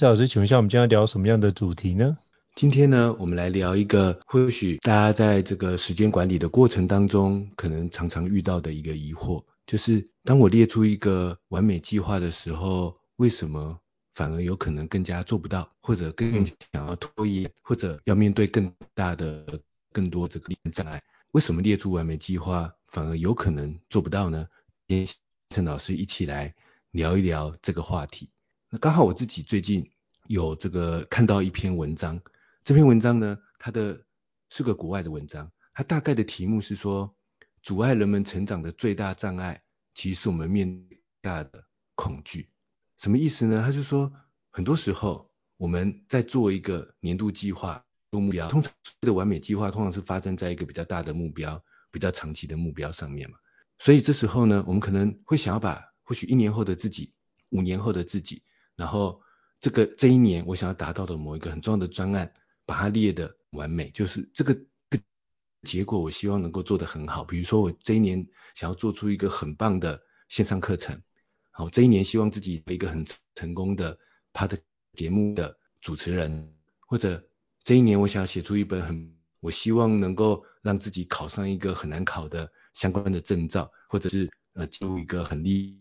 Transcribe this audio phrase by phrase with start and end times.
[0.00, 2.16] 伊斯老师，请问一下，我们今天要聊什么样的主题呢？
[2.54, 13.78] 今天呢，我们来聊一个或许大家在这个时间管理的过程当中，可能常常遇到的一个疑惑，就是当我列出一个完美计划的时候，为什么
[14.14, 19.44] 反而有可能更加做不到，或者更想要拖延，或者要面对更大的、
[19.92, 21.02] 更多这个障碍？
[21.32, 24.46] 为什么列出完美计划反而有可能做不到呢？
[24.88, 25.14] 今天
[25.50, 26.54] 陈老师一起来
[26.90, 28.30] 聊一聊这个话题。
[28.72, 29.90] 那刚好我自己最近
[30.28, 32.20] 有这个看到一篇文章，
[32.62, 34.04] 这篇文章呢，它的
[34.48, 37.16] 是个国外的文章，它大概的题目是说，
[37.64, 41.64] 阻碍人们成长的最大障碍，其实是我们面对大的
[41.96, 42.48] 恐惧。
[42.96, 43.60] 什么意思呢？
[43.66, 44.12] 他就说，
[44.50, 51.60] 很多时候我们在做一个年度计划、做目标，通常的完美计划通常是发生在一个比较大的目标、
[51.90, 53.38] 比较长期的目标上面嘛。
[53.80, 57.14] 所以这时候呢，我们可能会想要把或许一年后的自己、
[57.48, 58.44] 五年后的自己。
[58.80, 59.20] 然后
[59.60, 62.32] 这个这一年我想要达到的某一个很重要的专案，
[62.64, 64.58] 把它列得完美，就是这个
[65.64, 67.22] 结果我希望能够做得很好。
[67.22, 70.00] 比如说我这一年想要做出一个很棒的
[70.30, 70.98] 线上课程，
[71.50, 73.98] 好，这一年希望自己有一个很成功的
[74.32, 74.62] Podcast
[74.94, 77.22] 节目的主持人，或者
[77.62, 85.78] 这一年我想要写出一本很，我希望能够让自己考上一个很难考的相关的证照，或者是呃进入一个很厉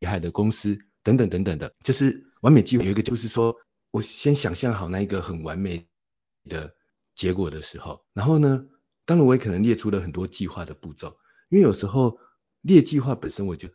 [0.00, 0.78] 厉害的公司。
[1.04, 3.56] 等等等等的，就是完美计划有一个，就是说
[3.92, 5.86] 我先想象好那一个很完美
[6.48, 6.74] 的
[7.14, 8.66] 结果的时候，然后呢，
[9.04, 11.18] 当然我也可能列出了很多计划的步骤，
[11.50, 12.18] 因为有时候
[12.60, 13.68] 列计划本身我就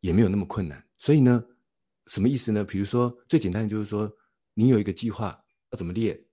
[0.00, 1.44] 也没有那么困难，所以呢，
[2.06, 2.64] 什么意思呢？
[2.64, 4.16] 比如说最简单的就是说，
[4.54, 6.24] 你有一个计划要怎么列，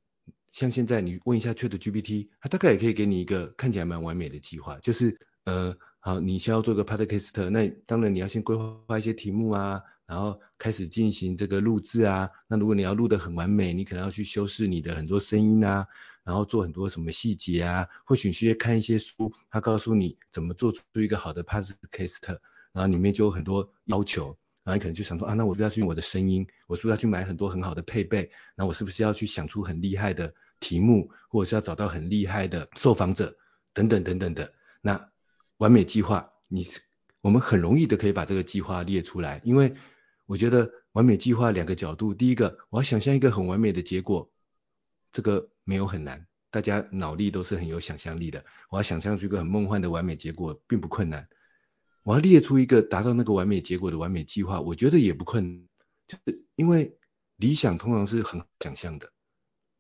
[0.54, 9.82] 像现在你问一下 ChatGPT，它大概也可以给你一个看起来蛮完美的计划，就是呃，好，你需要做个 Podcast，那当然你要先规划一些题目啊。
[10.06, 15.88] 然后开始进行这个录制啊，那如果你要录得很完美，你可能要去修饰你的很多声音啊，
[16.24, 22.38] 然后做很多什么细节啊，或许需要看一些书，他告诉你怎么做出一个好的 podcast，
[22.72, 33.36] 然后里面就有很多要求，然后你可能就想说啊，那我不要去用我的声音，我是不是要去买很多很好的配备，然后我是不是要去想出很厉害的题目，或者是要找到很厉害的受访者？
[33.74, 35.10] 等等等等的，那
[35.58, 36.68] 完美计划，你
[37.22, 39.76] 我们很容易的可以把这个计划列出来，因为
[40.26, 44.32] 我觉得完美计划两个角度，第一个，我要想象一个很完美的结果，
[45.12, 48.46] 这个没有很难，大家脑力都是很有想象力的。
[48.70, 51.28] 我要想象出一个很梦幻的完美结果，并不困难。
[52.04, 55.68] 我要列出一个达到那个完美结果的完美计划，我觉得也不困难，
[56.08, 56.98] 就是因为
[57.36, 59.12] 理想通常是很想象的，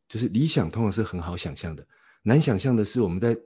[0.08, 1.88] 就是理想通常是很好想象的，
[2.24, 3.38] 难想象的是我们在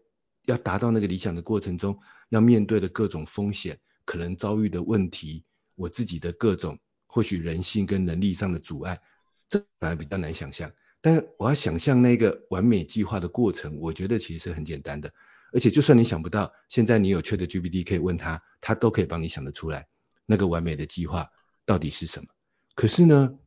[0.49, 1.99] 要达到那个理想的过程中，
[2.29, 5.43] 要面对的各种风险，可能遭遇的问题，
[5.75, 6.79] 我自己的各种。
[7.11, 9.01] 或许人性跟能力上的阻碍，
[9.47, 10.71] 这反而比较难想象。
[11.01, 15.11] 但我要想象那个完美计划的过程，我觉得其实是很简单的。
[15.51, 19.87] 而且就算你想不到，现在你有 ChatGPT 可以问他，他都可以帮你想得出来
[20.27, 21.31] 那个完美的计划
[21.65, 22.27] 到底是什么。
[22.75, 23.39] 可是呢，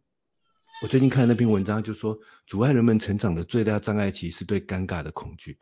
[0.83, 2.19] 我最近看那篇文章就说，
[2.49, 5.57] 阻碍人们成长的最大障碍其实是对尴尬的恐惧。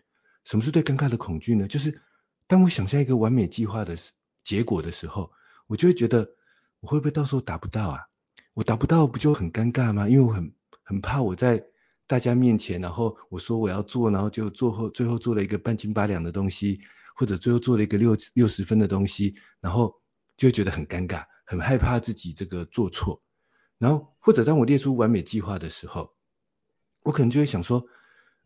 [0.50, 1.68] 什么是对尴尬的恐惧呢？
[1.68, 2.02] 就是
[2.48, 3.96] 当我想象一个完美计划的
[4.42, 5.30] 结果的时候，
[5.68, 6.34] 我就会觉得。
[6.82, 8.08] 我会不会到时候达不到啊？
[8.54, 10.08] 我达不到不就很尴尬吗？
[10.08, 11.62] 因为我很很怕我在
[12.06, 16.80] 大家面前，然后我说我要做，然后就做后最后做了一个半斤八两的东西，
[17.14, 20.00] 或者最后做了一个六六十分的东西，然后
[20.38, 23.22] 就会觉得很尴尬，很害怕自己这个做错。
[23.76, 26.14] 然后或者当我列出完美计划的时候，
[27.02, 27.84] 我可能就会想说，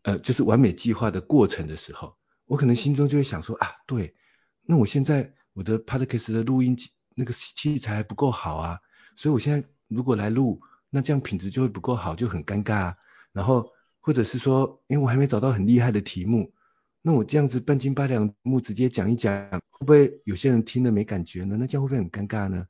[0.05, 2.15] 呃，就是完美计划的过程的时候，
[2.45, 4.15] 我可能心中就会想说啊，对，
[4.61, 6.91] 那我现在我的 Podcast 的录音机。
[7.17, 8.77] 那个器材还不够好啊，
[9.15, 10.59] 所以我现在如果来录，
[10.89, 12.97] 那这样品质就会不够好，就很尴尬啊。
[13.31, 13.71] 然后
[14.01, 16.53] 或者是说，因为我还没找到很厉害的题目，
[17.01, 21.55] 那我这样子半斤八两木直接讲一讲，会不会有些人听了没感觉呢？
[21.57, 22.67] 那这样会不会很尴尬呢？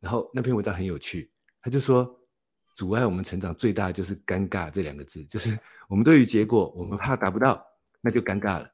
[0.00, 1.30] 然后那篇文章很有趣，
[1.62, 2.18] 他就说，
[2.76, 5.58] 阻碍我们成长最大的就是尴尬这两个字，就是
[5.88, 7.66] 我们对于结果，我们怕达不到，
[8.02, 8.70] 那就尴尬了。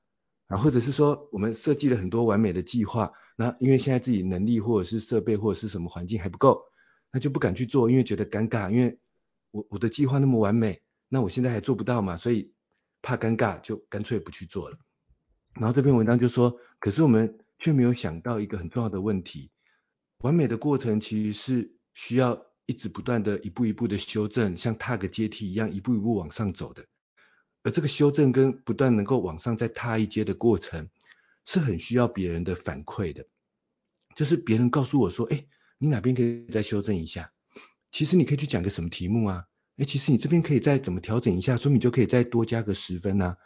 [0.48, 6.64] 啊，或者是说我们设计了很多完美的计划，那因为现在自己能力或者是设备或者是什么环境还不够，
[7.12, 8.98] 那就不敢去做，因为觉得尴尬，因为
[9.52, 12.52] 我我的计划那么完美，那我现在还做不到嘛，所以
[13.02, 14.78] 怕尴尬就干脆不去做了。
[15.54, 19.52] 然后这篇文章就说，可是我们却没有想到一个很重要的问题，
[20.18, 26.86] 完美的过程其实是需要一直不断的一步一步的修正，像踏个阶梯一样，一步一步往上走的。
[27.62, 30.88] 而这个修正跟不断能够往上再踏一阶的过程，
[31.44, 33.26] 是很需要别人的反馈的。
[34.14, 35.46] 就是别人告诉我说，哎，
[35.78, 37.32] 你哪边可以再修正一下？
[37.90, 39.44] 其实你可以去讲个什么题目啊？
[39.76, 43.36] 哎，其实你这边可以再怎么调整一下，说明你就可以再多加个十分啊。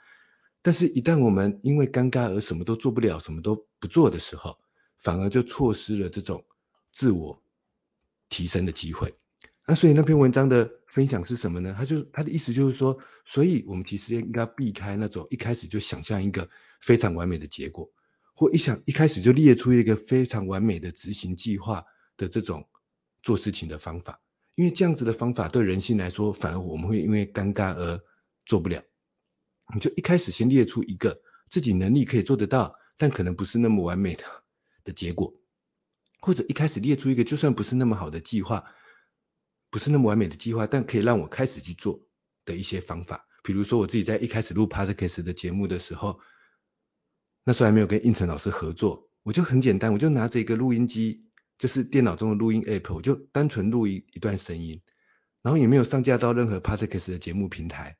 [0.62, 4.58] 但是，一旦我们因为尴尬而什么都做不了，什么都不做的时候，
[4.98, 6.44] 反而就错失了这种
[6.92, 7.40] 自我
[8.28, 9.14] 提升的机会。
[9.66, 11.74] 那所以那篇文章的分享是什么呢？
[11.76, 16.48] 他就他的意思就是说，所以我们其实应该避开那种一开始就想象一个
[16.80, 17.90] 非常完美的结果，
[18.34, 21.84] 或一想一开始就列出一个非常完美的执行计划
[22.16, 22.68] 的这种
[23.22, 24.20] 做事情的方法，
[24.54, 28.00] 因为这样子的方法对人性来说，反而我们会因为尴尬而
[28.44, 28.84] 做不了。
[29.74, 31.20] 你就一开始先列出一个
[31.50, 34.22] 自己能力可以做得到，但可能不是那么完美的
[34.84, 35.34] 的结果，
[36.20, 38.64] 或者一开始列出一个就算不是那么好的计划。
[39.68, 42.00] 不是那么完美的计划，但可以让我开始去做
[42.46, 43.26] 的一些方法。
[43.42, 46.20] 比如说我自己在一开始录 Podcast 的节目的时候，
[47.44, 51.26] 那时候还没有跟应成老师合作，我就很简单，我就拿着一个录音机，
[51.58, 54.80] 就是电脑中的录音 App，我就单纯录一一段声音，
[55.42, 57.98] 然后也没有上架到任何 Podcast 的节目平台，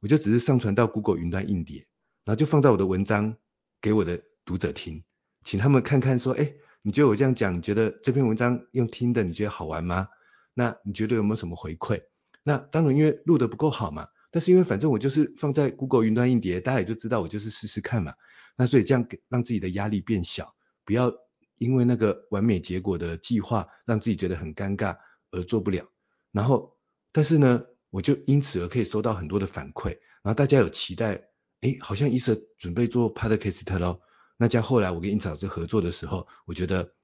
[0.00, 1.88] 我就只是上传到 Google 云端硬碟，
[2.24, 3.36] 然后就放在我的文章
[3.80, 5.02] 给我的读者听，
[5.44, 6.54] 请他们看看说，哎，
[6.86, 10.06] 你觉得我这样讲，你觉得这篇文章用听的，你觉得好玩吗？
[10.54, 12.04] 那你觉得有没有什么回馈？
[12.44, 14.06] 那当然，因为录得不够好嘛。
[14.30, 18.14] 但是因为反正我就是放在 Google 云端硬碟，大家也就知道我就是试试看嘛。
[18.56, 20.54] 那所以这样给让自己的压力变小，
[20.84, 21.12] 不要
[21.58, 24.96] 因为那个完美结果的计划让自己觉得很尴尬
[25.32, 25.90] 而做不了。
[26.30, 26.76] 然后，
[27.10, 29.88] 但是呢，我就因此而可以收到很多的反馈，
[30.22, 31.24] 然后大家有期待，
[31.62, 34.02] 诶，好像 Ethan 准备做 Podcast 咯。
[34.36, 36.94] 那在后来我跟印草师合作的时候，我觉得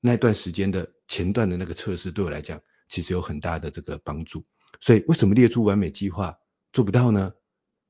[0.00, 2.60] 那段时间的前段的那个测试对我来讲。
[2.88, 4.46] 其实有很大的这个帮助，
[4.80, 6.38] 所以为什么列出完美计划
[6.72, 7.32] 做不到呢？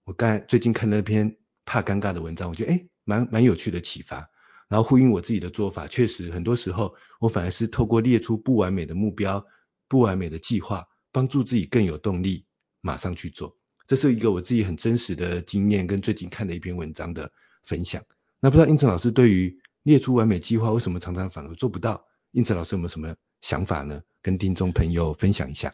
[0.04, 4.30] 我刚才最近看那篇怕尴尬的文章，我觉得诶蛮蛮有趣的启发，
[4.68, 9.44] 然后呼应我自己的做法，确实很多时候我反而是透过列出不完美的目标、
[9.86, 12.46] 不完美的计划，帮助自己更有动力
[12.80, 13.58] 马上去做。
[13.86, 17.30] 这是一个我自己很真实的经验跟最近看的一篇文章的
[17.64, 18.02] 分享。
[18.40, 22.04] 那不知道胤丞老师对于列出完美计划为什么常常反而做不到？
[22.32, 24.02] 胤丞老师有没有什么想法呢？
[24.20, 25.72] 跟听众朋友分享一下。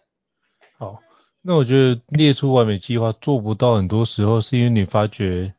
[0.78, 1.00] 好，
[1.40, 5.54] 那我觉得列出完美计划做不到，很多时候是因为你发觉，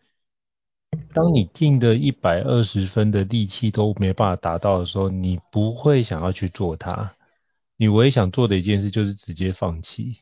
[1.14, 7.16] 当你尽的一百二十分的力气都没办法达到的时候，你不会想要去做它。
[7.76, 10.18] 你唯一想做的一件事就是直接放弃。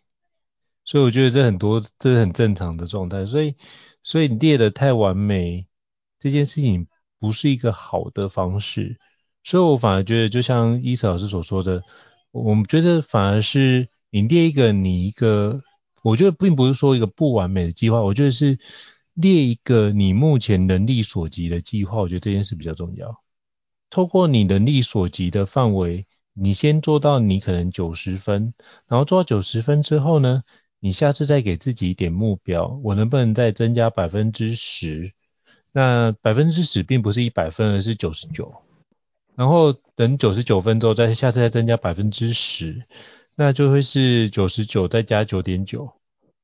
[0.83, 3.25] 所以我觉得这很多，这是很正常的状态。
[3.25, 3.55] 所以，
[4.03, 5.67] 所以你列得太完美，
[6.21, 6.87] 这件事情
[7.19, 8.97] 不是一个好的方式。
[9.43, 11.83] 所以我反而觉得，就像伊斯老师所说的。
[12.33, 15.61] 我们觉得反而是你列一个你一个，
[16.01, 18.57] 我觉得并不是说一个不完美的计划，我觉得是
[19.13, 23.21] 列一个你目前能力所及的计划，我觉得这件事比较重要。
[23.89, 28.53] 透过你能力所及的范围，你先做到你可能九十分，
[28.87, 30.43] 然后做到九十分之后呢，
[30.79, 35.11] 你下次再给自己一点目标，我能不能再增加百分之十？
[35.71, 38.53] 那百分之十并不是一百分，而是九十九。
[39.35, 42.83] 然后等九十九分之后，再下次再增加百分之十，
[43.35, 45.91] 那就会是九十九再加九点九，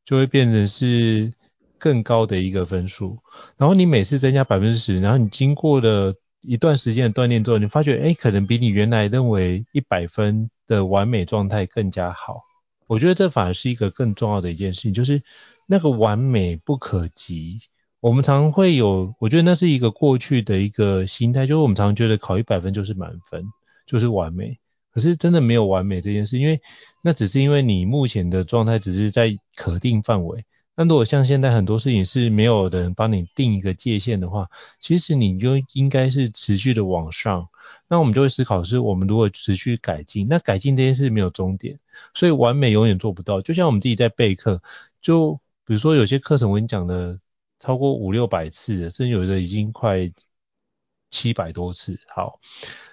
[0.06, 1.34] 就会变成是
[1.78, 3.20] 更高的一个分数。
[3.58, 12.44] 然后你每次增加百分之十，然后你经过了一段时间的锻炼之后，你发觉，哎，可能比你原来认为一百分的完美状态更加好。
[12.88, 15.22] 我觉得这反而是一个更重要的一件事情，就是
[15.66, 17.60] 那个完美不可及。
[18.00, 23.44] 我们常会有，我觉得那是一个过去的一个心态，就是我们常觉得考一百分就是满分，
[23.88, 24.60] 就是完美。
[24.92, 26.62] 可是真的没有完美这件事，因为
[27.02, 30.46] 那只是因为你目前的状态只是在可定范围。
[30.76, 34.48] 那如果像现在很多事情是没有人帮你定一个界限的话，
[34.80, 37.48] 其实你就应该是持续的往上。
[37.90, 41.80] 那我们就会思考是我们如果持续改进，那改进这件事没有终点，
[42.14, 43.42] 所以完美永远做不到。
[43.42, 44.62] 就像我们自己在备课，
[45.02, 45.34] 就
[45.66, 47.18] 比如说有些课程我跟你讲的。
[47.60, 50.12] 超过五六百次，甚至有的已经快
[51.10, 52.00] 七百多次。
[52.14, 52.40] 好，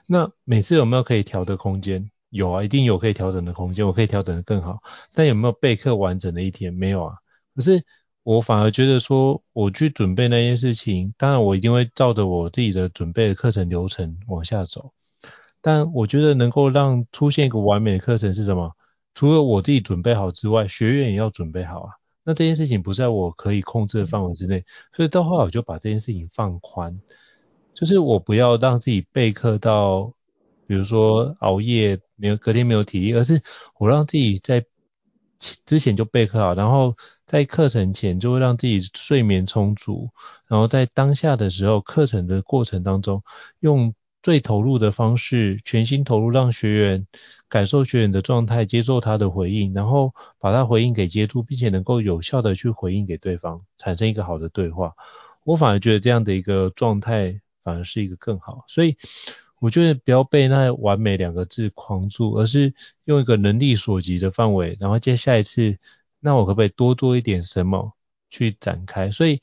[0.07, 2.11] 那每次有没有可以调的空间？
[2.31, 4.83] 有啊，一定有可以调整的空间，我可以调整的更好。
[5.13, 6.73] 但有没有备课完整的一天？
[6.75, 7.17] 没有啊。
[7.55, 7.85] 可是
[8.23, 14.93] 我反而觉得说，我去准备那件事情，当然我一定会照着我自己的准备的课程流程往下走。
[15.61, 18.77] 但我觉得能够让出现一个完美的课程是什么？
[19.15, 21.93] 除了我自己准备好之外，学员也要准备好啊。
[22.25, 27.01] 那这件事情不在我可以控制的范围之内，所以到后来我就把这件事情放宽，
[27.75, 30.13] 就是我不要让自己备课到，
[30.67, 33.43] 比如说熬夜没有隔天没有体力，而是
[33.79, 34.65] 我让自己在
[35.39, 40.09] 之前就备课好，然后在课程前就会让自己睡眠充足，
[40.49, 43.23] 然后在当下的时候课程的过程当中
[43.61, 43.95] 用。
[44.25, 47.07] 最投入的方式，全心投入，让学员
[47.47, 54.95] 感受学员的状态，接受他的回应，然后把他回应给接住，并且能够有效的去回应给对方，产生一个好的对话。
[55.45, 58.65] 我反而觉得这样的一个状态，反而是一个更好。
[58.67, 58.97] 所以
[59.61, 62.73] 我觉得不要被那完美两个字框住，而是
[63.05, 65.77] 用一个能力所及的范围，然后接下一次，
[66.19, 67.93] 那我可不可以多做一点什么
[68.31, 69.11] 去展开？
[69.11, 69.43] 所以。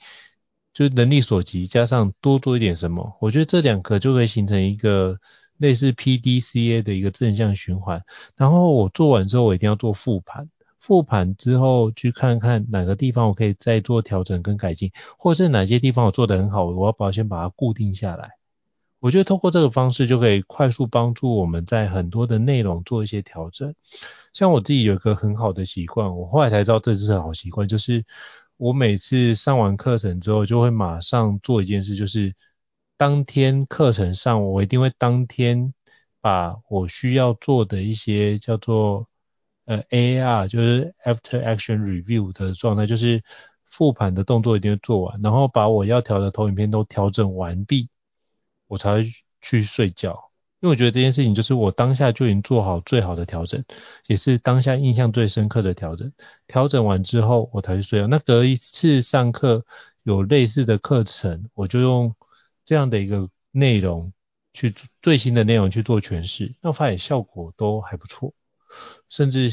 [0.74, 5.20] 就是能力所及，加上多做一点什么，我觉得这两个就可以形成一个
[5.58, 8.04] 类似 PDCA 的一个正向循环。
[8.38, 10.50] 然后我做完之后，我一定要做复盘，
[10.80, 18.32] 复盘之后去看看哪个地方我可以再做调整跟改进，或是哪些地方我做得很好，我要保先把它固定下来。
[19.01, 23.75] 我觉得通过这个方式就可以快速帮助我们在很多的内容做一些调整。
[24.32, 28.06] 像我自己有一个很好的习惯，我后来才知道这是好习惯，就是。
[28.62, 32.36] 我每次上完课程之后，就会马上做一件事，就是
[32.96, 35.74] 当天课程上，我一定会当天
[36.20, 39.10] 把我需要做的一些叫做
[39.65, 43.24] 呃 AAR，就是 After Action Review 的状态，就是
[43.65, 47.89] 复盘的动作一定会做完，然后把我要调的投影片都调整完毕，
[48.68, 50.31] 我才会去睡觉。
[50.62, 53.65] 因为我觉得这件事情就是我当下就已经做好最好的调整，
[54.06, 56.13] 也是当下印象最深刻的调整。
[56.46, 58.06] 调整完之后，我才去睡觉。
[58.06, 59.65] 那隔一次上课
[60.03, 62.15] 有类似的课程，我就用
[62.63, 64.13] 这样的一个内容
[64.53, 68.36] 去最新的内容去做诠释，那我发现效果都还不错，
[69.10, 69.51] 甚至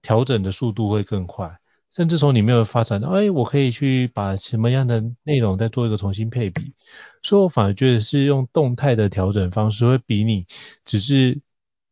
[0.00, 1.60] 调整的速度会更快。
[1.94, 6.72] 甚至从里面有发展，哎，我可以去把什么样的内容再做一个重新配比，
[7.22, 10.46] 所以我反而觉得是用动态的调整方式，会比你
[10.84, 11.40] 只是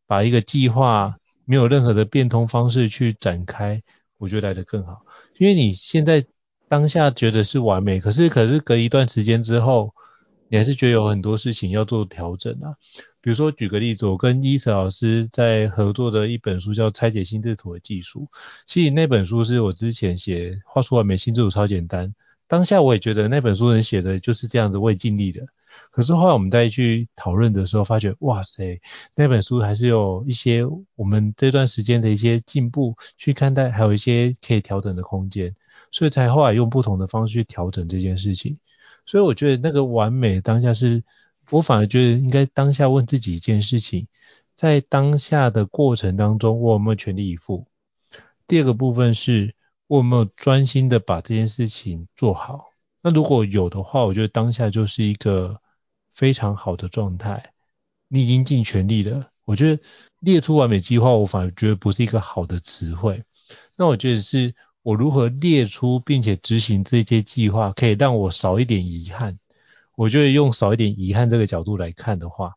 [0.07, 3.81] 把一个计划没有任何的变通方式去展开，
[4.17, 5.05] 我觉得来得更好。
[5.37, 6.25] 因为你现在
[6.67, 9.93] 当下觉得是完美，可是可是隔一段时间之后，
[10.47, 12.75] 你还是觉得有很多事情要做调整啊。
[13.21, 18.29] 比如说，举个例子，我跟伊瑟老师在合作的一本书叫《拆解心智图的技术》。
[18.65, 22.07] 其实那本书是我之前写《画出完美心智图超简单》，
[22.47, 25.45] 当下我也觉得那本书人写的就是这样子，我也尽力的。
[25.91, 28.79] 可是后来我们再去讨论的时候，发觉哇塞，
[29.15, 30.63] 那本书还是有一些
[30.95, 35.53] 我们这段时间的一些进步去看待，还有一些可以调整的空间，
[35.91, 38.57] 所以才后来用不同的方式去调整这件事情。
[39.05, 41.03] 所以我觉得那个完美当下是。
[41.49, 44.07] 我反而觉得应该当下问自己一件事情，
[44.55, 47.65] 在当下的过程当中，我有没有全力以赴？
[48.47, 49.55] 第二个部分是，
[49.87, 52.69] 我有没有专心的把这件事情做好？
[53.01, 55.59] 那如果有的话，我觉得当下就是一个
[56.13, 57.53] 非常好的状态，
[58.07, 59.31] 你已经尽全力了。
[59.45, 59.81] 我觉得
[60.19, 63.23] 列出完美计划，我反而觉得不是一个好的词汇。
[63.75, 64.53] 那我觉得是
[64.83, 69.39] 我如何列出并且执行这些计划，可以让我少一点遗憾。
[69.99, 72.53] 我觉得用少一点遗憾这个角度来看的话，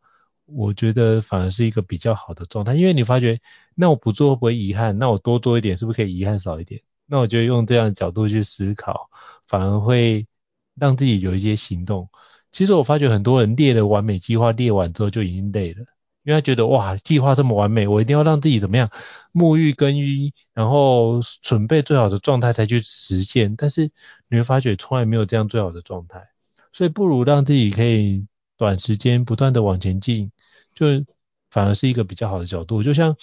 [0.47, 2.77] 我觉得反而是一个比较好的状态。
[2.77, 3.41] 因为你发觉，
[3.75, 4.97] 那我不做会不会遗憾？
[4.97, 6.81] 那我多做一点，是不是可以遗憾少一点？
[7.05, 9.11] 那我觉得用这样的角度去思考，
[9.49, 10.29] 反而会
[10.77, 12.09] 让自己有一些行动。
[12.53, 15.81] 其实我发觉很多人列的完美计划列完之后就已经累了，
[16.23, 18.89] 因为他觉得哇，计划这么完美，我一定要让自己怎么样
[19.33, 23.57] 沐浴更衣，然后准备最好的状态才去实现。
[23.57, 23.91] 但是
[24.29, 26.29] 你会发觉从来没有这样最好的状态。
[26.73, 28.27] 所以不如让自己可以
[28.57, 30.33] 短时间不断的往前进，
[30.75, 30.87] 就
[31.51, 32.83] 反而是一个比较好的角度。
[32.83, 33.15] 就像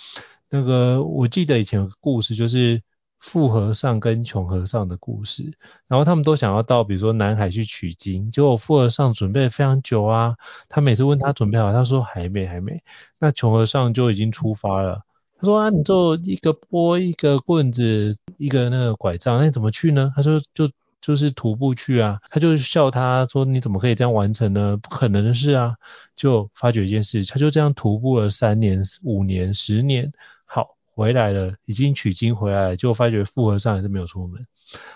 [0.49, 2.81] 那个我记得以前有个故事，就是
[3.19, 5.51] 富和尚跟穷和尚的故事。
[5.87, 10.35] 然后他们都想要到比如说南海去取经，结果富和尚准备非常久啊，
[10.67, 12.83] 他每次问他准备好，他说还没还没。
[13.17, 15.01] 那穷和尚就已经出发了，
[15.39, 20.13] 他说啊，你就一个钵一个棍子一个那个拐杖，那你怎么去呢？
[20.15, 20.69] 他说就。
[21.01, 24.77] 就是徒步去啊，他就是笑他说，你怎么可以这样完成呢？
[24.77, 25.75] 不可能的事啊！
[26.15, 30.11] 就发觉一件事，他就这样徒步了三年、五年、十年，
[30.45, 34.45] 好，回来了，已经取经回来了，就发觉富和尚还是没有出门。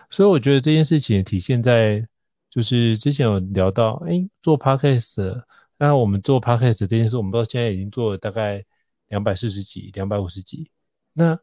[0.10, 2.06] 所以我觉得这件事情也体现在，
[2.50, 5.44] 就是之前有聊到，哎，做 podcast，
[5.78, 8.66] 那我们做 podcast 这件事，我们到现在已经做了大概
[9.08, 10.70] 两百四十几、两百五十集，
[11.14, 11.40] 那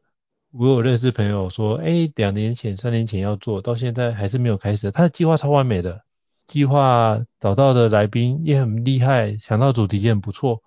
[0.53, 4.91] 我有认识朋友说，哎，两年前、三年前要做到现在还是没有开始。
[4.91, 6.05] 他的计划超完美的，
[6.45, 10.65] 计划找到的来宾也很厉害，想到主题也很不错。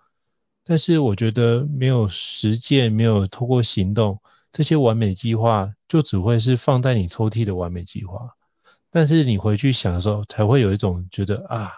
[0.63, 4.21] 但是我觉得没有实践，没有透过行动，
[4.53, 8.29] 这些完美计划就只会是放在你抽屉的完美计划。
[8.89, 11.73] 但是你回去想的时候，才会有一种觉得啊，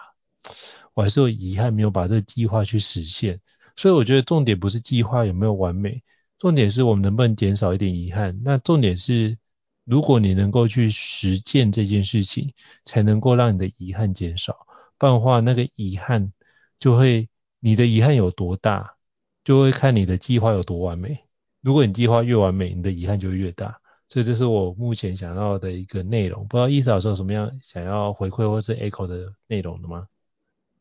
[0.94, 3.40] 我还是有遗憾没有把这个计划去实现。
[3.74, 6.04] 所以我觉得重点不是计划有没有完美。
[6.38, 8.40] 重点是我们能不能减少一点遗憾？
[8.44, 9.38] 那重点是，
[9.84, 12.52] 如果你能够去实践这件事情，
[12.84, 14.66] 才能够让你的遗憾减少。
[14.98, 16.32] 不然的话，那个遗憾
[16.78, 18.96] 就会，你的遗憾有多大，
[19.44, 21.24] 就会看你的计划有多完美。
[21.62, 23.80] 如果你计划越完美，你的遗憾就越大。
[24.10, 26.46] 所以这是我目前想要的一个内容。
[26.46, 30.06] 不知道伊嫂有什么样想要回馈或是 echo 的内容的吗？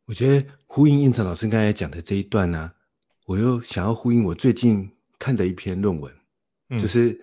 [0.05, 2.73] 我觉得呼应胤丞老师刚才讲的这一段呢、
[3.25, 4.91] 我又想要呼应我最近。
[5.25, 6.15] 看的一篇论文，
[6.79, 7.19] 就是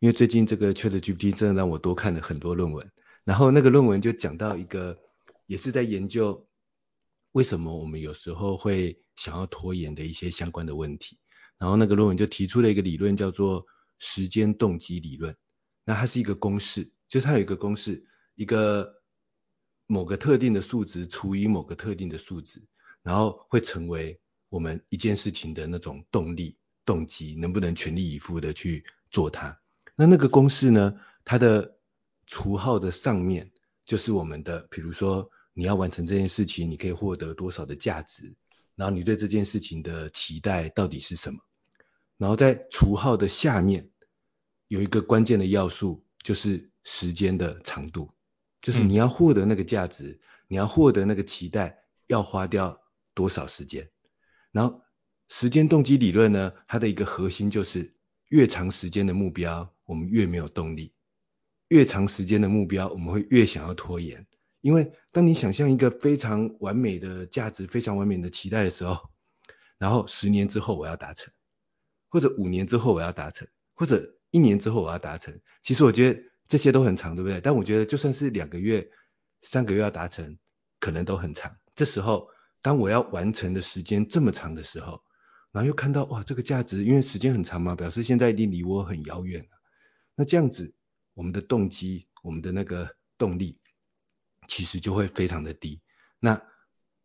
[0.00, 2.92] 因为最近这个 ChatGPT 真的让我多看了很多论文，
[3.24, 4.98] 然后那个论文就讲到一个，
[5.46, 6.46] 也是在研究
[7.32, 11.18] 为什么我们有时候会想要拖延的一些相关的问题，
[11.56, 13.64] 然后那个论文就提出了一个理论叫做
[13.98, 15.34] 时间动机理论，
[15.86, 19.00] 那它是一个公式，就是它有一个公式，一个
[19.86, 22.68] 某个特定的数值除以某个特定的数值，
[23.02, 26.58] 然后会成为我们一件事情的那种动力。
[26.88, 29.60] 动机能不能全力以赴的去做它？
[29.94, 30.98] 那那个公式呢？
[31.22, 31.76] 它的
[32.26, 33.52] 除号的上面
[33.84, 38.34] 就是我们的，比如说你要完成这件事情，你可以获得多少的价值，
[38.74, 41.40] 然后你对这件事情的期待到底是什么？
[42.16, 43.90] 然后在除号的下面
[44.68, 48.10] 有一个关键的要素，就是时间的长度，
[48.62, 52.80] 就是你要获得那个价值，嗯、你要获得那个期待，要花掉
[53.12, 53.90] 多少时间？
[54.52, 54.80] 然后。
[55.28, 57.94] 时间动机理论呢，它的一个核心就是
[58.28, 60.92] 越长时间的目标，我们越没有动力；
[61.68, 64.26] 越长时间的目标，我们会越想要拖延。
[64.60, 69.10] 因为当你想象一个非常完美的价值、非常完美的期待的时候，
[69.78, 71.32] 然后十年之后我要达成，
[72.08, 77.40] 或者五年之后我要达成，或者一年之后我要达成，其实我觉得这些都很长，对不对？
[77.40, 78.90] 但我觉得就算是两个月、
[79.42, 80.38] 三个月要达成，
[80.80, 81.56] 可能都很长。
[81.76, 85.04] 这时候，当我要完成的时间这么长的时候，
[85.50, 89.48] 然后又看到哇，这个价值因为时间很长嘛，表示现在一定离我很遥远了。
[90.14, 90.74] 那这样子，
[91.14, 93.58] 我们的动机，我们的那个动力，
[94.46, 95.80] 其实就会非常的低。
[96.20, 96.42] 那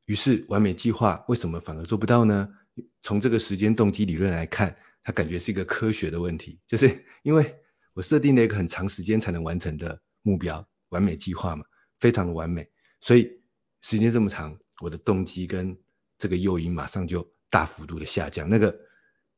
[0.06, 2.54] 于是完美计划为什么反而做不到呢？
[3.02, 7.56] 从这个时间动机理论来看，它感觉是一个科学的问题，就是因为
[7.94, 11.66] 我设定了一个很长时间才能完成的目标，完美计划嘛，
[12.00, 13.42] 非常的完美，所以
[13.82, 15.78] 时间这么长，我的动机跟
[16.18, 17.33] 这个诱因马上就。
[17.54, 18.80] 大幅度的下降，那个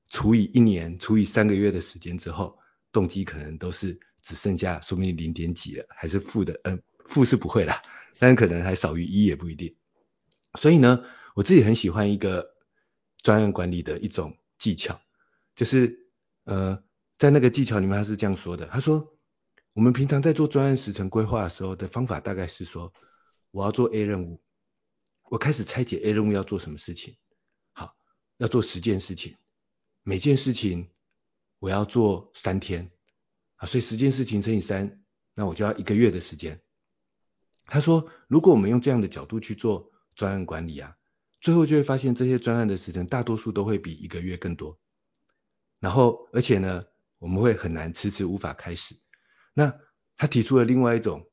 [0.08, 2.58] 除以一年、除以三个月的时间之后，
[2.94, 7.82] 动机可能都是只剩下说不定零点几了，还是负的，嗯，负是不会啦，
[8.18, 9.76] 但可能还少于一也不一定。
[10.58, 11.04] 所以呢，
[11.36, 12.56] 我自己很喜欢一个
[13.22, 15.02] 专案管理的一种技巧，
[15.54, 16.08] 就是
[16.46, 16.82] 呃，
[17.20, 19.14] 在那个技巧里面他是这样说的，他说
[19.74, 22.94] 我们平常在做专案时程规划的时候的方法大概是说，
[23.52, 24.42] 我要做 A 任务，
[25.24, 27.18] 我开始拆解 A 任务要做什么事情。
[28.38, 29.38] 要做十件事情，
[30.04, 30.90] 每件事情
[31.60, 32.92] 我要做三天
[33.56, 35.02] 啊，所以十件事情乘以三，
[35.34, 36.62] 那我就要一个月的时间。
[37.66, 40.98] 他说，如果我们用这样的角度去做专案管理啊，
[41.40, 44.78] 最后就会发现这些专案的时间大多数都会比一个月更多。
[45.80, 46.86] 然后，而且呢，
[47.20, 49.00] 我们会很难迟迟无法开始。
[49.54, 49.80] 那
[50.18, 51.30] 他提出了另外一种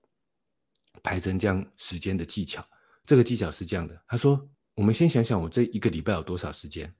[1.03, 2.69] 排程这样时间的技巧，
[3.07, 4.49] 这个技巧是这样的，他说。
[4.75, 6.95] 我们先想想，我这一个礼拜有多少时间？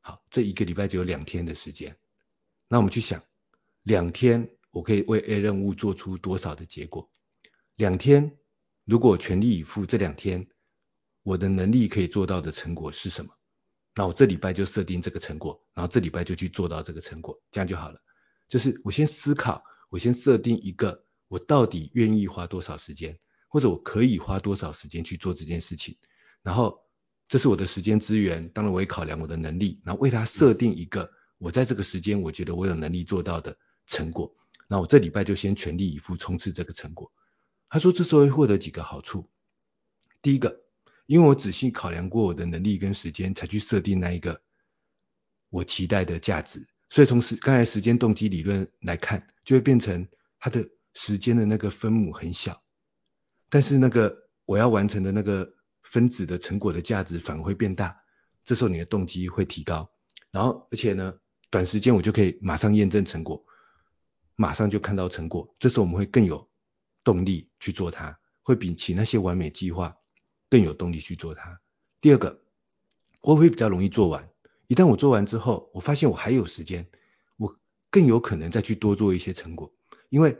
[0.00, 1.98] 好，这一个礼拜只有两天的时间。
[2.68, 3.22] 那我们去想，
[3.82, 7.10] 两天我可以为 A 任务做出多少的结果？
[7.76, 8.38] 两天，
[8.84, 10.48] 如果全力以赴，这两天
[11.22, 13.34] 我的能力可以做到的成果是什么？
[13.94, 18.00] 那我这礼拜就设定这个成果，然后这礼拜就去做到这个成果，这样就好了。
[18.48, 25.98] 就是我先思考，我先设定一个我到底愿意花多少时间，或者我可以花多少时间去做这件事情。
[26.42, 26.80] 然后，
[27.28, 34.34] 这是我的时间资源，当然我也考量我的能力，然后为他设定一个我在这个时间我觉得我有能力做到的成果。
[34.66, 37.12] 那我这礼拜就先全力以赴冲刺这个成果。
[37.68, 39.28] 他说这时候会获得几个好处。
[40.22, 40.62] 第一个，
[41.06, 44.40] 因为我仔细考量过我的能力跟时间，才去设定那一个
[45.50, 46.66] 我期待的价值。
[46.88, 52.62] 所以从时刚才时间动机理论来看，就会变成他的时间的那个分母很小，
[53.50, 54.30] 但是那个。
[54.46, 55.54] 我要完成的那个
[55.90, 58.00] 分子的成果的价值反而会变大，
[58.44, 59.90] 这时候你的动机会提高，
[60.30, 61.18] 然后而且呢，
[61.50, 63.44] 短时间我就可以马上验证成果，
[64.36, 66.48] 马上就看到成果，这时候我们会更有
[67.02, 69.96] 动力去做它，会比起那些完美计划
[70.48, 71.60] 更有动力去做它。
[72.00, 72.40] 第二个，
[73.20, 74.30] 我会比较容易做完。
[74.68, 76.88] 一旦我做完之后，我发现我还有时间，
[77.36, 77.58] 我
[77.90, 79.74] 更有可能再去多做一些成果，
[80.08, 80.38] 因为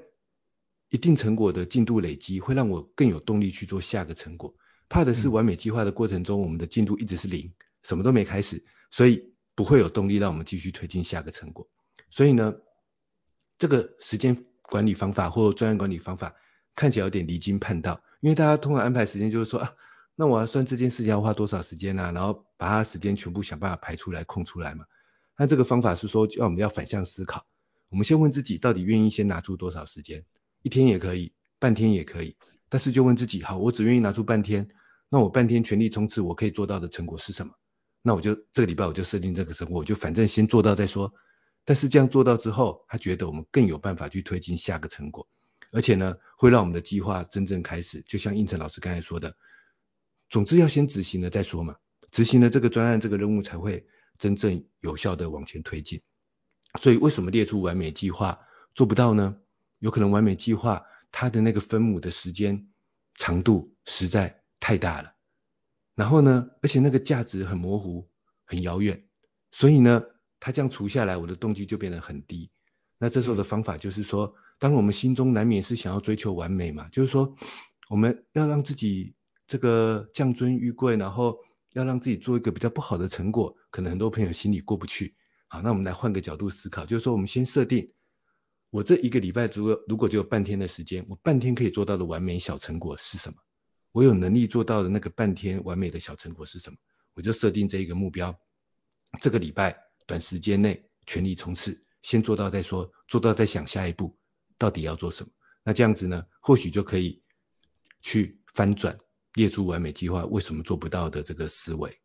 [0.91, 4.55] 一定成果的进度累积会让我更有动力去做下个成果。
[4.91, 11.71] 怕的是完美计划的过程中，我们的进度一直是零，什么都没开始，所以不会有动力让我们继续推进下个成果。
[12.11, 12.57] 所以呢，
[13.57, 16.35] 这个时间管理方法或专案管理方法
[16.75, 19.75] 看起来有点离经叛道，因为大家通常安排时间就是说啊，
[20.17, 24.87] 那我要算这件事情要花多少时间啊，然后把它时间全部想办法排出来空出来嘛。
[25.37, 27.47] 那这个方法是说，要我们要反向思考，
[27.91, 30.25] 我们先问自己到底愿意先拿出多少时间，
[30.63, 32.37] 一天也可以，半天也可以，
[32.69, 34.69] 但是就问自己，好，我只愿意拿出半天。
[35.13, 37.53] 那我半天全力冲刺，我可以做到的成果是什么？
[38.01, 41.13] 那我就这个礼拜我就设定这个成果，我就反正先做到再说。
[41.67, 45.29] 但是这样做到之后，他觉得我们更有办法去推进下个成果，
[45.73, 48.03] 而且呢，会让我们的计划真正开始。
[48.07, 49.37] 就像应成老师刚才说的，
[50.31, 51.77] 总之要先执行了再说嘛，
[52.11, 56.01] 执行了这个专案这个任务才会真正有效的往前推进。
[56.81, 58.39] 所以为什么列出完美计划
[58.75, 59.37] 做不到呢？
[59.81, 62.69] 有可能完美计划它的那个分母的时间
[63.17, 64.40] 长度实在。
[64.71, 65.17] 太大了，
[65.97, 68.09] 然后呢，而且那个价值很模糊，
[68.45, 69.05] 很遥远，
[69.51, 70.05] 所以呢，
[70.39, 72.53] 他这样除下来，我的动机就变得很低。
[72.99, 77.35] 那这时候的方法就是说，当我们心中难免是想要追求完美嘛，就是说，
[77.89, 79.17] 我们要让自己
[79.49, 81.41] 这个降尊玉贵，然后
[81.73, 85.17] 要让自己做一个比较不好的成果，可能很多朋友心里过不去。
[85.49, 87.93] 好，那我们来换个角度思考，就是说，我们先设定，
[88.71, 93.39] 我这一个礼拜如果如果只有半天的时间，我半天可以做到的完美小成果是什么？
[93.93, 96.77] 我有能力做到的那个半天完美的小成果是什么？
[97.15, 98.39] 我就设定这一个目标，
[99.21, 99.77] 这个礼拜
[100.07, 104.17] 短时间内全力冲刺，先做到再说，做到再想下一步
[104.59, 105.33] 到底要做什么。
[105.65, 107.23] 那这样子呢，或许就可以
[108.01, 108.97] 去翻转
[109.35, 112.01] 列出完美计划为什么做不到的这个思维。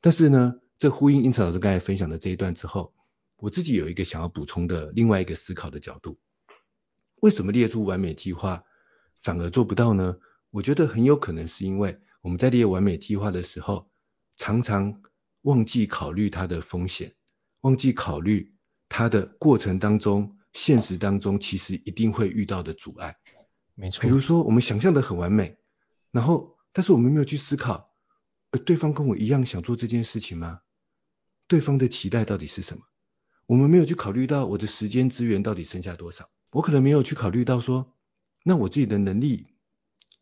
[0.00, 2.94] 但是呢，这呼应胤丞老师刚才分享的这一段之后，
[3.36, 6.18] 我自己有一个想要补充的另外一个思考的角度：
[7.22, 8.64] 为什么列出完美计划
[9.22, 10.18] 反而做不到呢？
[10.50, 13.90] 我觉得很有可能是因为我们在列完美计划的时候，
[14.36, 15.02] 常常
[15.42, 17.14] 忘记考虑它的风险，
[17.60, 18.54] 忘记考虑
[18.88, 23.16] 它的过程当中，现实当中其实一定会遇到的阻碍。
[23.74, 24.02] 没错。
[24.02, 25.58] 比如说我们想象的很完美，
[26.10, 27.94] 然后但是我们没有去思考，
[28.50, 30.60] 呃，对方跟我一样想做这件事情吗？
[31.46, 32.84] 对方的期待到底是什么？
[33.46, 36.30] 我们没有去考虑到我的时间资源到底剩下多少？
[36.50, 37.94] 我可能没有去考虑到说，
[38.42, 39.46] 那我自己的能力。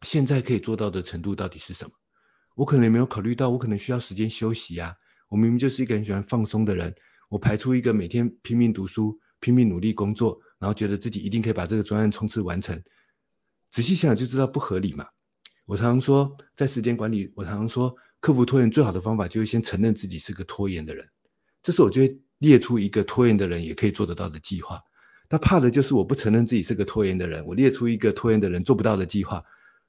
[0.03, 1.91] 现在可以做到的程度到底是什么？
[2.55, 4.95] 我可能也没有考虑到，我可能需要时间休息啊。
[5.29, 6.95] 我明明就是一个很喜欢放松的人，
[7.29, 12.83] 我排出一个每天拼命读书、拼命努力工作，然后觉得自己一定可以把这个专案冲刺完成。
[13.71, 15.07] 仔细想想就知道不合理嘛。
[15.67, 21.09] 我常常说，在时间管理，我常常说，克服拖延最好的方法就是先承认自己是个拖延的人。
[21.63, 24.81] 这时候我就会列出一个拖延的人也可以做得到的计划。
[25.29, 29.45] 他怕的就是我不承认自己是个拖延的人，我列出一个拖延的人做不到的计划。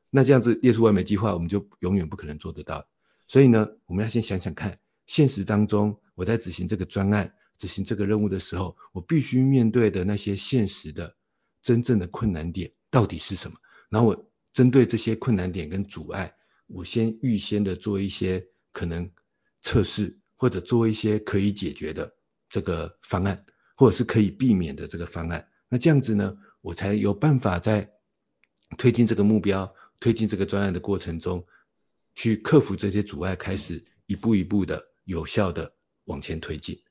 [0.09, 2.87] 那这样子列出完美计划，我们就永远不可能做得到。
[3.27, 11.15] 所以呢，我们要先想想看，现实当中我在执行这个专案、执行这个任务的时候，我必须面对的那些现实的
[11.61, 13.57] 真正的困难点到底是什么？
[13.89, 16.35] 然后我针对这些困难点跟阻碍，
[16.67, 19.11] 我先预先的做一些可能
[19.61, 22.15] 测试，或者做一些可以解决的
[22.47, 25.49] 这个方案，或者是可以避免的这个方案。
[25.67, 27.91] 那这样子呢，我才有办法在
[28.77, 29.75] 推进这个目标。
[29.99, 31.45] 推进这个专案的过程中，
[32.13, 35.73] 去克服这些阻碍，开始一步一步的有效的
[36.05, 36.83] 往前推进。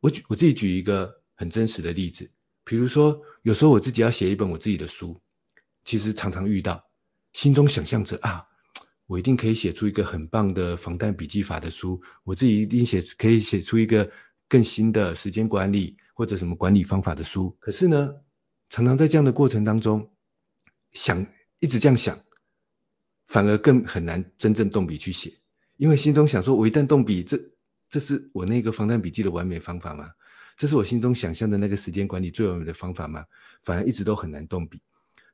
[0.00, 2.30] 我举我自己举一个很真实的例子，
[2.64, 5.20] 比如说有时候我自己要写一本我自己的书，
[5.84, 6.84] 其实常常遇到，
[7.32, 8.46] 心中想象着啊，
[9.06, 14.10] 我一定可以写出一个很棒的防弹笔记法的书，我自己一定写可以写出一个
[14.48, 17.56] 更新的时间管理或者什么管理方法的书。
[17.60, 18.14] 可是呢，
[18.68, 20.12] 常常在这样的过程当中，
[20.92, 21.26] 想
[21.60, 22.20] 一直这样想。
[23.28, 25.34] 反而更很难真正动笔去写，
[25.76, 27.38] 因为心中想说，我一旦动笔，这
[27.90, 30.12] 这是我那个防弹笔记的完美方法吗？
[30.56, 33.26] 这是我心中想象的那个时间管理最完美的方法吗？
[33.62, 34.80] 反而一直都很难动笔。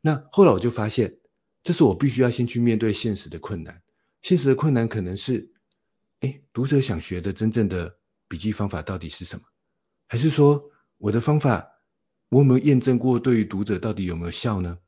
[0.01, 1.19] 那后来我就发现，
[1.63, 3.81] 这是我必须要先去面对现实的困难。
[4.23, 5.53] 现实的困难可能是，
[6.19, 9.45] 哎，读者想学的真正的笔记方法到底是什么？
[10.09, 11.69] 还是说我的方法
[12.29, 14.79] 我有没有验证过，对于读者到底有没有效呢？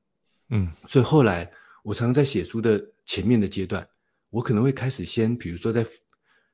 [0.50, 1.52] 嗯，所以后来。
[1.86, 3.88] 我常常在写书的前面的阶段，
[4.30, 5.86] 我可能会开始先，比如说在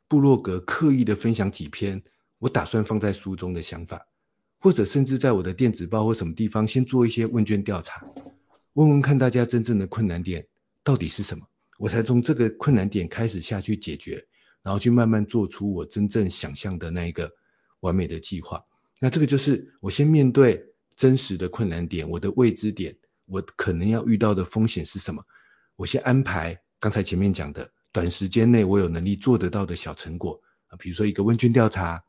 [0.07, 2.03] 部落格刻意的分享几篇
[2.39, 4.09] 我打算放在书中的想法，
[4.59, 8.07] 或者甚至在我的电子报或什么地方先做一些问卷调查，
[8.75, 10.49] 问问看大家真正的困难点
[10.85, 11.47] 到底是什么，
[11.79, 14.27] 我才从这个困难点开始下去解决，
[14.63, 17.33] 然后去慢慢做出我真正想象的那一个
[17.81, 18.67] 完美的计划。
[19.01, 25.25] 那这个就是我先面对真实的困难点，我的未知点，我可能要遇到的风险是什么，
[25.77, 32.05] 我先安排刚才前面讲的短时间内我有能力做得到的小成果啊，比如说一个问卷调查。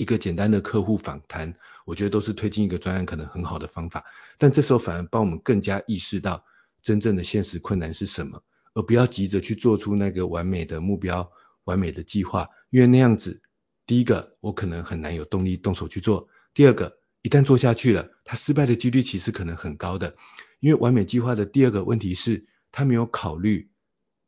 [0.00, 1.52] 一个简单的客户访谈，
[1.84, 4.04] 我觉得都是推进一个专案可能很好的方法。
[4.38, 6.44] 但这时候反而帮我们更加意识到
[6.82, 8.40] 真正的现实困难是什么，
[8.74, 11.28] 而不要急着去做出那个完美的目标、
[11.64, 13.42] 完美的计划，因为那样子，
[13.86, 20.16] 第一个我可能很难有动力动手去做；第二个，一旦做下去了，它失败的几率其实可能很高的。
[20.60, 23.70] 因为完美计划的第二个问题是，他没有考虑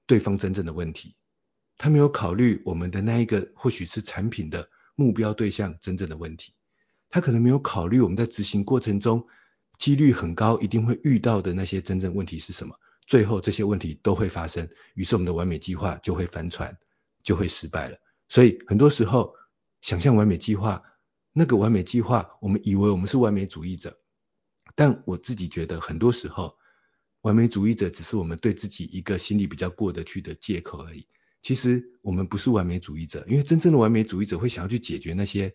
[0.06, 1.16] 对方真正的问题，
[1.78, 4.68] 他没有考虑我们的那一个或许是产品的。
[4.96, 6.52] 目标对象真正的问题，
[7.08, 9.26] 他可能没有考虑我们在执行过程中
[9.78, 16.76] 几率很高一定会遇到的那些真正问题是什么，最后这些问题都会发生，于是我们的完美计划就会翻船，
[17.22, 17.96] 就会失败了。
[18.28, 19.34] 所以很多时候
[19.80, 20.82] 想象完美计划，
[21.32, 23.98] 那个完美计划，我们以为我们是完美主义者，
[24.74, 26.56] 但我自己觉得很多时候
[27.20, 31.06] 完美主义者只是我们对自己一个心里比较过得去的借口而已。
[31.42, 35.54] 其实我们不是完美主义者，因为真正的完美主义者会想要去解决那些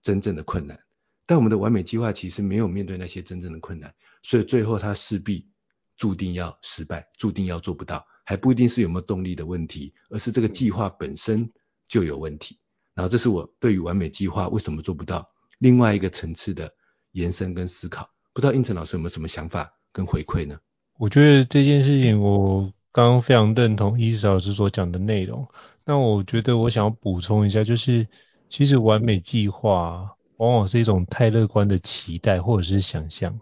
[0.00, 0.80] 真正的困难，
[1.26, 5.50] 但我们的完美计划其实没有面对那些真正的困难，所以最后他势必
[5.96, 11.52] 注定要失败，注定要做不到，还不一定是有没有动力的问题，而是这个计划本身
[11.88, 12.58] 就有问题。
[12.96, 15.28] 然后这是我对于完美计划为什么做不到
[15.60, 16.72] 另外一个层次的
[17.12, 18.10] 延伸跟思考。
[18.32, 20.58] 不知道胤丞老师有没有什么想法跟回馈呢？
[20.98, 22.72] 我觉得这件事情我。
[22.92, 25.46] 刚刚非常认同伊斯老师所讲的内容，
[25.84, 28.08] 那我觉得我想要补充一下，就是
[28.48, 33.38] 其实完美计划往往是一种太乐观的期待或者是想象，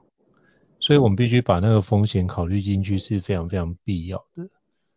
[0.80, 4.48] 所以我们必须把那个风险考虑进去是非常非常必要的。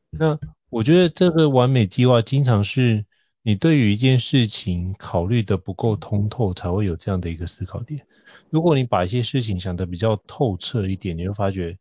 [0.09, 0.39] 那
[0.71, 3.05] 我觉得这个完美计划经常是
[3.47, 8.05] 你对于一件事情考虑的不够通透才会有这样的一个思考点。
[8.49, 11.77] 如果你把一些事情想得比较透彻一点，你会发觉。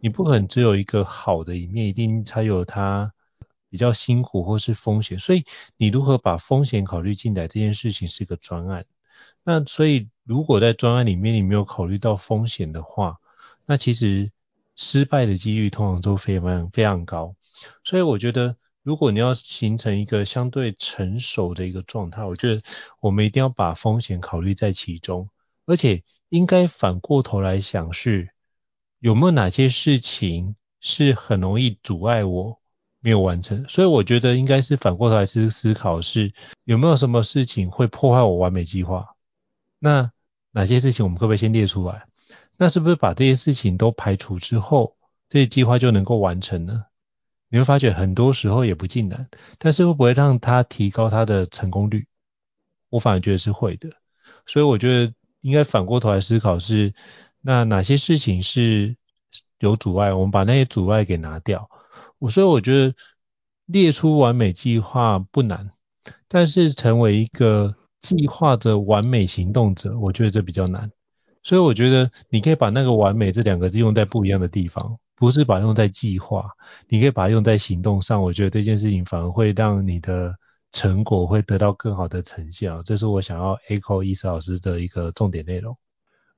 [0.00, 3.12] 你不可能只有一个好的一面，一定它有它
[3.70, 5.44] 比较辛苦或是风险，所以
[5.76, 8.84] 你如何把风险考虑进来这件事情是一个专案。
[9.44, 13.18] 那所以如果在专案里面你没有考虑到风险的话，
[13.66, 14.32] 那其实
[14.74, 17.36] 失败的几率通常都非常非常高。
[17.84, 22.62] 所以我觉得如果你要形成一个相对成熟的一个状态，我觉得
[23.00, 25.30] 我们一定要把风险考虑在其中，
[25.64, 28.30] 而且应该反过头来想是。
[29.00, 32.58] 有没有哪些事情是很容易阻碍我
[33.00, 33.68] 没有完成？
[33.68, 36.32] 所以我觉得应该是反过头来思思考是
[36.64, 39.14] 有没有什么事情会破坏我完美计划？
[39.78, 40.10] 那
[40.52, 42.06] 哪些事情我们可不可以先列出来？
[42.56, 44.96] 那是不是把这些事情都排除之后，
[45.28, 46.86] 这些计划就能够完成呢？
[47.54, 52.08] 你会发觉很多时候也不尽然，但是会不会让他提高他的成功率？
[52.90, 53.90] 我反而觉得是会的。
[54.44, 56.92] 所以我觉得应该反过头来思考是。
[57.40, 58.96] 那哪些事情是
[59.60, 60.12] 有阻碍？
[60.12, 61.70] 我们把那些阻碍给拿掉。
[62.18, 62.96] 我所以我觉得
[63.66, 65.70] 列出完美计划不难，
[66.26, 70.90] 但是成为一个计划的完美行动者，我觉得这比较难。
[71.44, 76.50] 所以我觉得你可以把那个完美这两个字用在不一样的地方，不是把它用在计划，
[76.88, 78.22] 你可以把它用在行动上。
[78.22, 80.36] 我觉得这件事情反而会让你的
[80.72, 82.72] 成果会得到更好的呈现。
[82.84, 85.76] 这是我想要 echo 伊斯老师的一个重点内容。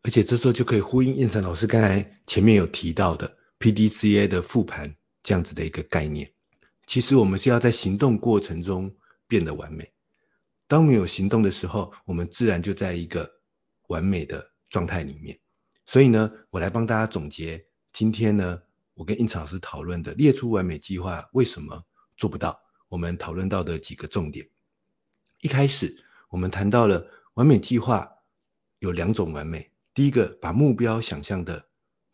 [0.03, 6.31] 而且这时候就可以呼应胤丞老师刚才前面有提到的 PDCA 的复盘这样子的一个概念。
[6.87, 8.95] 其实我们是要在行动过程中
[9.27, 9.91] 变得完美。
[10.69, 13.31] 当没有行动的时候，我们自然就在一个
[13.89, 15.39] 完美的状态里面。
[15.85, 18.61] 所以呢，我来帮大家总结今天呢，
[18.97, 21.85] 我跟胤丞老师讨论的列出完美计划为什么
[22.17, 24.49] 做不到，我们讨论到的几个重点。
[25.43, 28.11] 一开始我们谈到了完美计划
[28.79, 29.71] 有两种完美。
[29.93, 31.69] 第一个，把目标想象的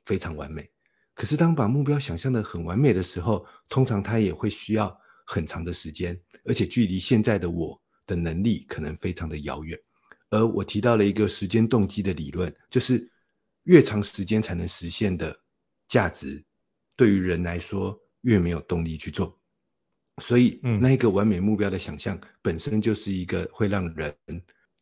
[0.05, 0.73] 非常完美，
[1.15, 9.79] 可是当把目标想象的很完美的时候，通常它也会需要很长的时间，而且距离现在的我的能力可能非常的遥远。
[10.31, 13.13] 而我提到了一个时间动机的理论，就是
[13.63, 15.41] 越长时间才能实现的
[15.87, 16.45] 价值，
[17.03, 19.41] 对于人来说越没有动力去做。
[20.23, 24.15] 所以，那一个完美目标的想象本身就是一个会让人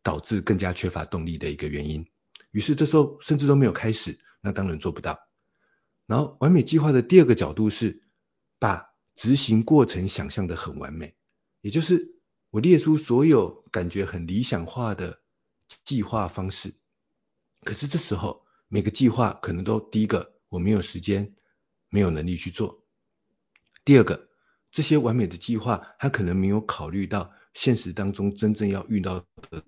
[0.02, 2.06] 导致更加缺乏动力的一个原因。
[2.50, 5.18] 于是这时候甚至都没有开始，那当然做不到。
[6.04, 8.02] 然后完美计划的第二个角度是
[8.58, 11.16] 把执行过程想象的很完美，
[11.62, 12.16] 也就是
[12.50, 15.22] 我列出所有感觉很理想化的
[15.84, 16.74] 计划方式，
[17.62, 21.34] 可是这时候每个计划可能都第一个我没有时间，
[21.90, 22.84] 没有能力去做；
[23.84, 24.28] 第二个，
[24.70, 29.64] 这些完美的计划，他可能没有考虑到现实当中真正要遇到的。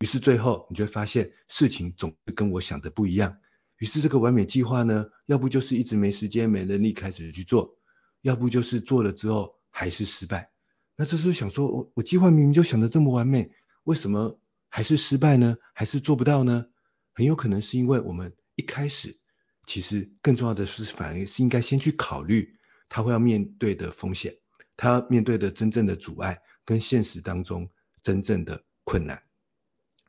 [0.00, 3.38] 于是最后你就会发现事情总是跟我想的不一样。
[3.78, 7.78] 于是这个完美计划呢，要不就是一直没时间、没能力开始去做，
[8.20, 10.50] 要不就是做了之后还是失败。
[10.96, 13.52] 那这时候想说，我我计划明明就想的这么完美，
[13.84, 15.56] 为什么还是失败呢？
[15.72, 16.66] 还是做不到呢？
[17.12, 19.18] 很有可能是因为我们一开始，
[19.72, 22.58] 其实更重要的是，反而是应该先去考虑
[22.90, 24.36] 他会要面对的风险，
[24.76, 27.70] 他要面对的真正的阻碍跟现实当中
[28.02, 29.22] 真正的困难。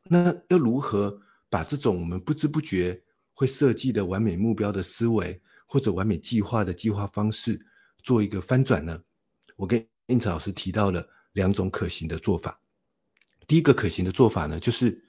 [0.04, 7.66] 那要如何把这种我们不知不觉会设计的完美目标的思维，或者完美计划的计划方式，
[8.00, 9.02] 做一个翻转呢？
[9.56, 12.60] 我跟英子老师提到了两种可行的做法。
[13.48, 15.06] 第一个可行的做法呢，就是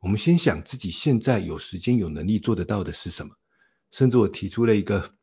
[0.00, 3.34] 我们先想自己现在有时间、有能力做得到的是什么。
[3.90, 5.14] 甚至我提出了一个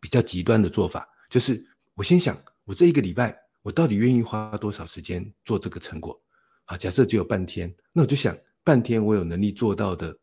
[0.00, 6.22] 比较极端的做法，就是我先想，我这一个礼拜我到底愿意花多少时间做这个成果？
[6.66, 10.18] 啊，假设只有半天，那我就想半天我有能力做到的。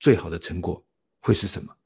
[0.00, 0.84] 最好的成果
[1.20, 1.76] 会是什么？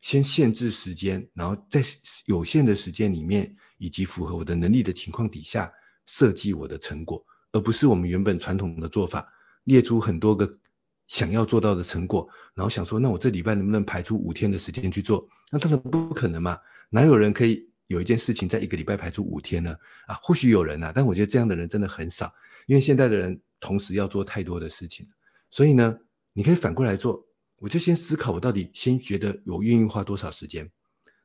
[0.00, 1.82] 先限制时间，然后在
[2.24, 5.72] 有限的时间里面，以及符合我的能力的情况底下，
[6.06, 9.32] 设计我的成果，而不是我们原本传统的做法，
[9.64, 10.60] 列出很多个
[11.06, 15.28] 想要做到的成果，然后想说，那我这礼拜能不能排出五天的时间去做？
[15.50, 19.76] 那当然不可能嘛，哪有人可以有一件事情在一个礼拜排出五天呢？
[20.06, 22.34] 啊，或许有人啊，但我觉得这样的人真的很少，
[22.66, 25.08] 因为现在的人同时要做太多的事情，
[25.50, 25.98] 所以呢，
[26.32, 27.26] 你可以反过来做。
[27.56, 30.70] 我就先思考，我到底先觉得我愿意花多少时间，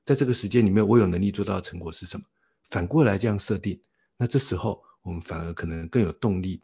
[0.05, 2.25] 在这个时间里面，我有能力做到的成果是什么？
[2.69, 3.81] 反过来这样设定，
[4.15, 6.61] 那这时候我们反而可能更有动力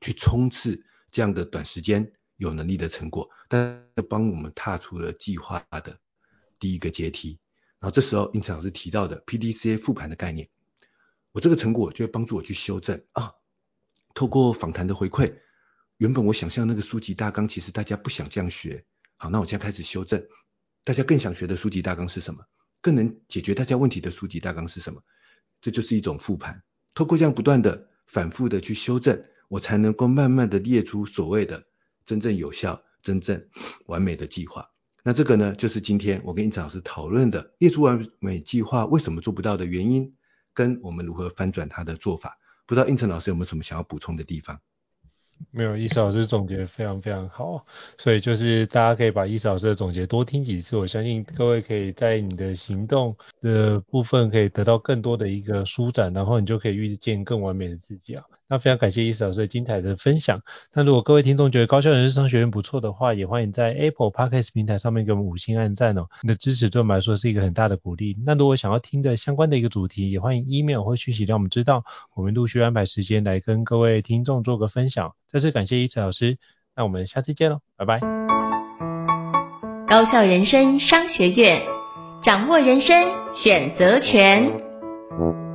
[0.00, 5.98] 去冲刺这样的短时间有能力的成果，但帮我们踏出了计划的
[6.58, 7.38] 第一个阶梯。
[7.80, 10.48] 然后这时候，因此老师提到的 PDCA 复盘的概念，
[11.32, 13.34] 我这个成果就会帮助我去修正啊，
[14.14, 15.38] 透过访谈的回馈。
[15.96, 18.84] 原本我想象那个书籍大纲，其实大家不想这样学。
[19.16, 20.26] 好，那我现在开始修正，
[20.84, 22.44] 大家更想学的书籍大纲是什么？
[22.80, 25.02] 更能解决大家问题的书籍大纲是什么？
[25.60, 26.62] 这就是一种复盘。
[26.94, 31.64] 透过这样不断的、反复的去修正，我才能够慢慢的列出所谓的
[32.04, 33.48] 真正有效、真正
[33.86, 34.70] 完美的计划。
[35.02, 40.14] 那这个呢，就是今天我跟英子老师讨论的列出完美计划为什么做不到的原因，
[40.52, 42.38] 跟我们如何翻转它的做法。
[42.66, 44.60] 不知道英子老师有没有什么想要补充的地方？
[45.52, 47.64] 没有，伊思老师总结非常非常好，
[47.96, 58.24] 所以就是大家可以把伊思老师的总结多听几次，我相信各位可以在你的行动的部分可以得到更多的一个舒展，然后你就可以遇见更完美的自己啊。
[58.48, 60.40] 那非常感谢伊思老师精彩的分享。
[60.72, 66.06] 那如果各位听众觉得高效人生商学院不错的话，也欢迎在 Apple Podcast 平台上面给我们五星按赞哦。
[66.22, 68.16] 你的支持对我们来说是一个很大的鼓励。
[68.24, 71.84] 那如果想要听的相关的一个主题，也欢迎 email 或讯息让我们知道，
[72.14, 75.12] 我们陆续安排时间来跟各位听众做个分享。
[75.30, 76.38] 再次感谢伊慈老师，
[76.74, 78.00] 那我们下次见喽，拜拜。
[79.88, 81.62] 高效人生商学院，
[82.22, 82.94] 掌握人生
[83.34, 85.47] 选择权。